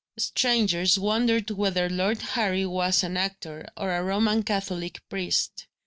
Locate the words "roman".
4.03-4.41